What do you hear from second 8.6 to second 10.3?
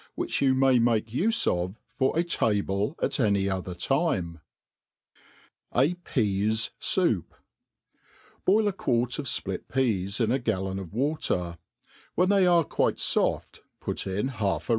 a qu^rt of fplit pcas